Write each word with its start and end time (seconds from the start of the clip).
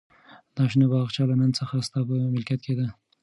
دا 0.55 0.63
شنه 0.71 0.87
باغچه 0.91 1.23
له 1.29 1.35
نن 1.41 1.51
څخه 1.59 1.75
ستا 1.87 1.99
په 2.07 2.13
ملکیت 2.35 2.59
کې 2.65 2.73
ده. 2.79 2.87